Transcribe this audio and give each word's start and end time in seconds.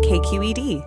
KQED. 0.00 0.86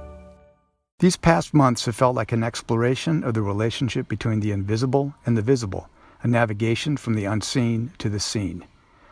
These 0.99 1.17
past 1.17 1.53
months 1.53 1.85
have 1.85 1.95
felt 1.95 2.15
like 2.15 2.31
an 2.31 2.43
exploration 2.43 3.23
of 3.23 3.33
the 3.33 3.41
relationship 3.41 4.07
between 4.07 4.39
the 4.39 4.51
invisible 4.51 5.13
and 5.25 5.37
the 5.37 5.41
visible, 5.41 5.89
a 6.23 6.27
navigation 6.27 6.95
from 6.97 7.15
the 7.15 7.25
unseen 7.25 7.91
to 7.97 8.09
the 8.09 8.19
seen. 8.19 8.63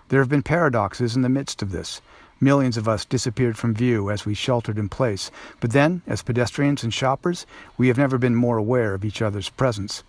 There 0.07 0.19
have 0.21 0.29
been 0.29 0.43
paradoxes 0.43 1.15
in 1.15 1.21
the 1.21 1.29
midst 1.29 1.61
of 1.61 1.71
this. 1.71 2.01
Millions 2.39 2.77
of 2.77 2.87
us 2.87 3.05
disappeared 3.05 3.57
from 3.57 3.73
view 3.73 4.09
as 4.09 4.25
we 4.25 4.33
sheltered 4.33 4.77
in 4.77 4.89
place, 4.89 5.31
but 5.59 5.71
then, 5.71 6.01
as 6.07 6.23
pedestrians 6.23 6.83
and 6.83 6.93
shoppers, 6.93 7.45
we 7.77 7.87
have 7.89 7.97
never 7.97 8.17
been 8.17 8.35
more 8.35 8.57
aware 8.57 8.93
of 8.93 9.03
each 9.03 9.21
other's 9.21 9.49
presence. 9.49 10.03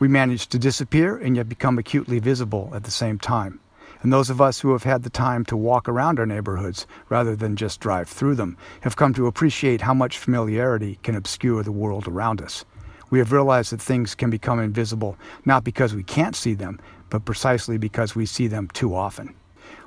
We 0.00 0.08
managed 0.08 0.50
to 0.52 0.58
disappear 0.58 1.16
and 1.16 1.36
yet 1.36 1.48
become 1.48 1.78
acutely 1.78 2.18
visible 2.18 2.72
at 2.74 2.84
the 2.84 2.90
same 2.90 3.18
time. 3.18 3.60
And 4.04 4.12
those 4.12 4.28
of 4.28 4.42
us 4.42 4.60
who 4.60 4.72
have 4.72 4.82
had 4.82 5.02
the 5.02 5.08
time 5.08 5.46
to 5.46 5.56
walk 5.56 5.88
around 5.88 6.20
our 6.20 6.26
neighborhoods 6.26 6.86
rather 7.08 7.34
than 7.34 7.56
just 7.56 7.80
drive 7.80 8.06
through 8.06 8.34
them 8.34 8.58
have 8.82 8.96
come 8.96 9.14
to 9.14 9.26
appreciate 9.26 9.80
how 9.80 9.94
much 9.94 10.18
familiarity 10.18 10.98
can 11.02 11.14
obscure 11.14 11.62
the 11.62 11.72
world 11.72 12.06
around 12.06 12.42
us. 12.42 12.66
We 13.08 13.18
have 13.18 13.32
realized 13.32 13.72
that 13.72 13.80
things 13.80 14.14
can 14.14 14.28
become 14.28 14.60
invisible 14.60 15.16
not 15.46 15.64
because 15.64 15.94
we 15.94 16.02
can't 16.02 16.36
see 16.36 16.52
them, 16.52 16.80
but 17.08 17.24
precisely 17.24 17.78
because 17.78 18.14
we 18.14 18.26
see 18.26 18.46
them 18.46 18.68
too 18.74 18.94
often. 18.94 19.34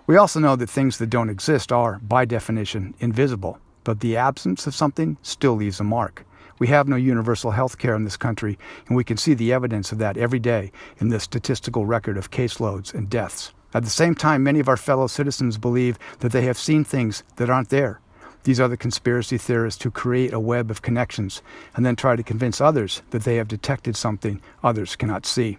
We 0.07 0.17
also 0.17 0.39
know 0.39 0.55
that 0.55 0.69
things 0.71 0.97
that 0.97 1.11
don't 1.11 1.29
exist 1.29 1.71
are, 1.71 1.99
by 1.99 2.25
definition, 2.25 2.95
invisible, 2.97 3.59
but 3.83 3.99
the 3.99 4.17
absence 4.17 4.65
of 4.65 4.73
something 4.73 5.17
still 5.21 5.53
leaves 5.53 5.79
a 5.79 5.83
mark. 5.83 6.25
We 6.57 6.65
have 6.69 6.87
no 6.87 6.95
universal 6.95 7.51
health 7.51 7.77
care 7.77 7.93
in 7.93 8.03
this 8.03 8.17
country, 8.17 8.57
and 8.87 8.97
we 8.97 9.03
can 9.03 9.17
see 9.17 9.35
the 9.35 9.53
evidence 9.53 9.91
of 9.91 9.99
that 9.99 10.17
every 10.17 10.39
day 10.39 10.71
in 10.97 11.09
the 11.09 11.19
statistical 11.19 11.85
record 11.85 12.17
of 12.17 12.31
caseloads 12.31 12.95
and 12.95 13.07
deaths. 13.07 13.53
At 13.73 13.83
the 13.83 13.89
same 13.89 14.15
time, 14.15 14.43
many 14.43 14.59
of 14.59 14.69
our 14.69 14.77
fellow 14.77 15.07
citizens 15.07 15.57
believe 15.57 15.99
that 16.19 16.31
they 16.31 16.43
have 16.43 16.57
seen 16.57 16.83
things 16.83 17.23
that 17.35 17.49
aren't 17.49 17.69
there. 17.69 17.99
These 18.43 18.59
are 18.61 18.69
the 18.69 18.77
conspiracy 18.77 19.37
theorists 19.37 19.83
who 19.83 19.91
create 19.91 20.31
a 20.31 20.39
web 20.39 20.71
of 20.71 20.81
connections 20.81 21.41
and 21.75 21.85
then 21.85 21.97
try 21.97 22.15
to 22.15 22.23
convince 22.23 22.61
others 22.61 23.01
that 23.09 23.23
they 23.23 23.35
have 23.35 23.49
detected 23.49 23.97
something 23.97 24.41
others 24.63 24.95
cannot 24.95 25.25
see. 25.25 25.57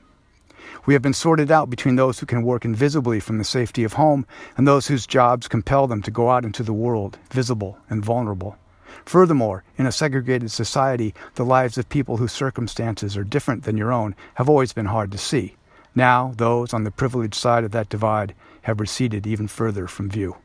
We 0.86 0.94
have 0.94 1.02
been 1.02 1.12
sorted 1.12 1.50
out 1.50 1.68
between 1.68 1.96
those 1.96 2.18
who 2.18 2.26
can 2.26 2.42
work 2.42 2.64
invisibly 2.64 3.20
from 3.20 3.36
the 3.36 3.44
safety 3.44 3.84
of 3.84 3.94
home 3.94 4.26
and 4.56 4.66
those 4.66 4.86
whose 4.86 5.06
jobs 5.06 5.48
compel 5.48 5.86
them 5.86 6.02
to 6.02 6.10
go 6.10 6.30
out 6.30 6.44
into 6.46 6.62
the 6.62 6.72
world, 6.72 7.18
visible 7.30 7.78
and 7.90 8.02
vulnerable. 8.02 8.56
Furthermore, 9.04 9.64
in 9.76 9.86
a 9.86 9.92
segregated 9.92 10.50
society, 10.50 11.14
the 11.34 11.44
lives 11.44 11.76
of 11.76 11.88
people 11.90 12.16
whose 12.16 12.32
circumstances 12.32 13.16
are 13.16 13.24
different 13.24 13.64
than 13.64 13.76
your 13.76 13.92
own 13.92 14.14
have 14.34 14.48
always 14.48 14.72
been 14.72 14.86
hard 14.86 15.12
to 15.12 15.18
see. 15.18 15.56
Now, 15.98 16.32
those 16.36 16.72
on 16.72 16.84
the 16.84 16.92
privileged 16.92 17.34
side 17.34 17.64
of 17.64 17.72
that 17.72 17.88
divide 17.88 18.32
have 18.62 18.78
receded 18.78 19.26
even 19.26 19.48
further 19.48 19.88
from 19.88 20.08
view. 20.08 20.36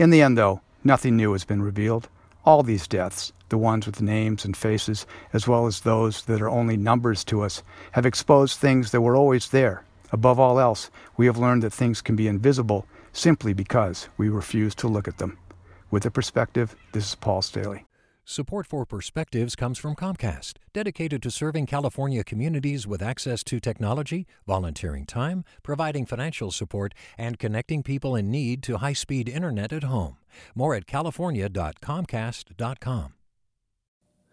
In 0.00 0.10
the 0.10 0.20
end, 0.20 0.36
though, 0.36 0.62
nothing 0.82 1.16
new 1.16 1.30
has 1.30 1.44
been 1.44 1.62
revealed. 1.62 2.08
All 2.44 2.64
these 2.64 2.88
deaths, 2.88 3.32
the 3.50 3.56
ones 3.56 3.86
with 3.86 4.02
names 4.02 4.44
and 4.44 4.56
faces, 4.56 5.06
as 5.32 5.46
well 5.46 5.68
as 5.68 5.82
those 5.82 6.24
that 6.24 6.42
are 6.42 6.50
only 6.50 6.76
numbers 6.76 7.22
to 7.26 7.42
us, 7.42 7.62
have 7.92 8.04
exposed 8.04 8.58
things 8.58 8.90
that 8.90 9.00
were 9.00 9.14
always 9.14 9.50
there. 9.50 9.84
Above 10.10 10.40
all 10.40 10.58
else, 10.58 10.90
we 11.16 11.26
have 11.26 11.38
learned 11.38 11.62
that 11.62 11.72
things 11.72 12.02
can 12.02 12.16
be 12.16 12.26
invisible 12.26 12.84
simply 13.12 13.52
because 13.52 14.08
we 14.16 14.28
refuse 14.28 14.74
to 14.74 14.88
look 14.88 15.06
at 15.06 15.18
them. 15.18 15.38
With 15.92 16.04
a 16.04 16.10
perspective, 16.10 16.74
this 16.90 17.10
is 17.10 17.14
Paul 17.14 17.42
Staley. 17.42 17.86
Support 18.24 18.66
for 18.66 18.86
Perspectives 18.86 19.54
comes 19.56 19.78
from 19.78 19.96
Comcast, 19.96 20.58
dedicated 20.72 21.22
to 21.22 21.30
serving 21.30 21.66
California 21.66 22.22
communities 22.22 22.86
with 22.86 23.02
access 23.02 23.42
to 23.44 23.58
technology, 23.58 24.26
volunteering 24.46 25.06
time, 25.06 25.42
providing 25.62 26.04
financial 26.06 26.52
support, 26.52 26.94
and 27.18 27.38
connecting 27.38 27.82
people 27.82 28.14
in 28.14 28.30
need 28.30 28.62
to 28.64 28.76
high 28.78 28.92
speed 28.92 29.28
internet 29.28 29.72
at 29.72 29.84
home. 29.84 30.18
More 30.54 30.74
at 30.74 30.86
california.comcast.com. 30.86 33.14